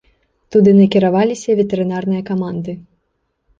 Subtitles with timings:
[0.55, 2.79] Туды накіраваліся ветэрынарныя каманды.